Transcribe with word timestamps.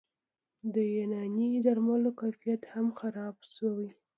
د 0.73 0.75
یوناني 0.95 1.49
درملو 1.65 2.11
کیفیت 2.19 2.61
هم 2.73 2.87
خراب 2.99 3.35
شوی 3.55 3.89